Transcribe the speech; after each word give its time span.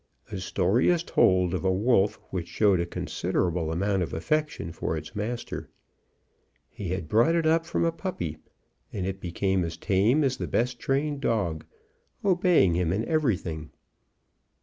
A 0.31 0.39
story 0.39 0.89
is 0.89 1.03
told 1.03 1.53
of 1.53 1.63
a 1.63 1.71
wolf 1.71 2.15
which 2.31 2.47
showed 2.47 2.79
a 2.79 2.87
considerable 2.87 3.71
amount 3.71 4.01
of 4.01 4.15
affection 4.15 4.71
for 4.71 4.97
its 4.97 5.15
master. 5.15 5.69
He 6.71 6.87
had 6.87 7.07
brought 7.07 7.35
it 7.35 7.45
up 7.45 7.67
from 7.67 7.85
a 7.85 7.91
puppy, 7.91 8.39
and 8.91 9.05
it 9.05 9.21
became 9.21 9.63
as 9.63 9.77
tame 9.77 10.23
as 10.23 10.37
the 10.37 10.47
best 10.47 10.79
trained 10.79 11.21
dog, 11.21 11.65
obeying 12.25 12.73
him 12.73 12.91
in 12.91 13.05
everything. 13.05 13.69